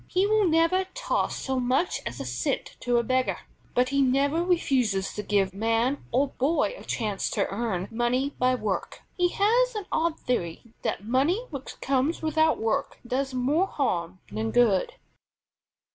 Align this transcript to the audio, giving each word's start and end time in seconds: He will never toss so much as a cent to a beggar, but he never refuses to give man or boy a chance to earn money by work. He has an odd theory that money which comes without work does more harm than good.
He 0.07 0.25
will 0.25 0.47
never 0.47 0.85
toss 0.95 1.35
so 1.35 1.59
much 1.59 2.01
as 2.07 2.19
a 2.19 2.25
cent 2.25 2.75
to 2.79 2.97
a 2.97 3.03
beggar, 3.03 3.37
but 3.75 3.89
he 3.89 4.01
never 4.01 4.43
refuses 4.43 5.13
to 5.13 5.21
give 5.21 5.53
man 5.53 6.03
or 6.11 6.29
boy 6.29 6.73
a 6.75 6.83
chance 6.83 7.29
to 7.29 7.45
earn 7.51 7.87
money 7.91 8.33
by 8.39 8.55
work. 8.55 9.03
He 9.15 9.27
has 9.29 9.75
an 9.75 9.85
odd 9.91 10.19
theory 10.19 10.63
that 10.81 11.05
money 11.05 11.45
which 11.51 11.79
comes 11.81 12.23
without 12.23 12.57
work 12.57 12.97
does 13.05 13.35
more 13.35 13.67
harm 13.67 14.17
than 14.31 14.49
good. 14.49 14.93